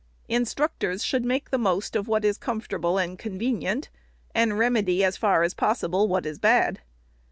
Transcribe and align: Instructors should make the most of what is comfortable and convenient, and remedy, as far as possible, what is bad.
Instructors 0.27 1.03
should 1.03 1.23
make 1.23 1.51
the 1.51 1.59
most 1.59 1.95
of 1.95 2.07
what 2.07 2.25
is 2.25 2.39
comfortable 2.39 2.97
and 2.97 3.19
convenient, 3.19 3.91
and 4.33 4.57
remedy, 4.57 5.03
as 5.03 5.15
far 5.15 5.43
as 5.43 5.53
possible, 5.53 6.07
what 6.07 6.25
is 6.25 6.39
bad. 6.39 6.81